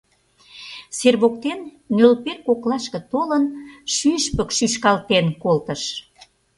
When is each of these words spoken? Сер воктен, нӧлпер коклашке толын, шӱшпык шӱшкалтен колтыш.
Сер 0.97 1.15
воктен, 1.21 1.59
нӧлпер 1.95 2.37
коклашке 2.47 2.99
толын, 3.11 3.43
шӱшпык 3.93 4.49
шӱшкалтен 4.57 5.25
колтыш. 5.43 5.81